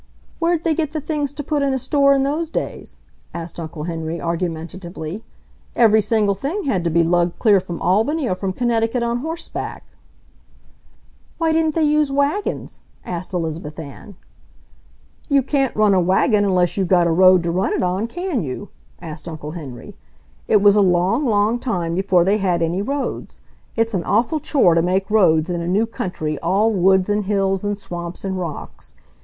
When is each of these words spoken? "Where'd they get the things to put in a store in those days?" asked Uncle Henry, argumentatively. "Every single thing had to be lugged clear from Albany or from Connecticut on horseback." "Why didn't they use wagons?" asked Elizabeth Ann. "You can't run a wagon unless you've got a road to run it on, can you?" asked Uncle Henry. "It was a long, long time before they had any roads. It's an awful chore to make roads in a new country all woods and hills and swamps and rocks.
"Where'd 0.39 0.63
they 0.63 0.73
get 0.73 0.93
the 0.93 0.99
things 0.99 1.31
to 1.33 1.43
put 1.43 1.61
in 1.61 1.75
a 1.75 1.77
store 1.77 2.15
in 2.15 2.23
those 2.23 2.49
days?" 2.49 2.97
asked 3.35 3.59
Uncle 3.59 3.83
Henry, 3.83 4.19
argumentatively. 4.19 5.23
"Every 5.75 6.01
single 6.01 6.33
thing 6.33 6.63
had 6.63 6.83
to 6.85 6.89
be 6.89 7.03
lugged 7.03 7.37
clear 7.37 7.59
from 7.59 7.79
Albany 7.83 8.27
or 8.27 8.33
from 8.33 8.51
Connecticut 8.51 9.03
on 9.03 9.19
horseback." 9.19 9.83
"Why 11.37 11.51
didn't 11.51 11.75
they 11.75 11.83
use 11.83 12.11
wagons?" 12.11 12.81
asked 13.05 13.31
Elizabeth 13.31 13.77
Ann. 13.77 14.15
"You 15.29 15.43
can't 15.43 15.75
run 15.75 15.93
a 15.93 16.01
wagon 16.01 16.45
unless 16.45 16.77
you've 16.77 16.87
got 16.87 17.05
a 17.05 17.11
road 17.11 17.43
to 17.43 17.51
run 17.51 17.71
it 17.71 17.83
on, 17.83 18.07
can 18.07 18.41
you?" 18.43 18.69
asked 19.03 19.27
Uncle 19.27 19.51
Henry. 19.51 19.95
"It 20.47 20.63
was 20.63 20.75
a 20.75 20.81
long, 20.81 21.27
long 21.27 21.59
time 21.59 21.93
before 21.93 22.25
they 22.25 22.37
had 22.39 22.63
any 22.63 22.81
roads. 22.81 23.39
It's 23.75 23.93
an 23.93 24.03
awful 24.05 24.39
chore 24.39 24.73
to 24.73 24.81
make 24.81 25.11
roads 25.11 25.51
in 25.51 25.61
a 25.61 25.67
new 25.67 25.85
country 25.85 26.39
all 26.39 26.73
woods 26.73 27.07
and 27.07 27.25
hills 27.25 27.63
and 27.63 27.77
swamps 27.77 28.25
and 28.25 28.39
rocks. 28.39 28.95